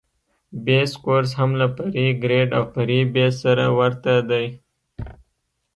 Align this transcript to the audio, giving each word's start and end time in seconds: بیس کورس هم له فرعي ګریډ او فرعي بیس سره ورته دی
بیس 0.65 0.91
کورس 1.03 1.31
هم 1.39 1.51
له 1.59 1.67
فرعي 1.75 2.07
ګریډ 2.23 2.49
او 2.57 2.63
فرعي 2.73 3.01
بیس 3.13 3.33
سره 3.43 3.65
ورته 3.79 4.13
دی 4.29 4.45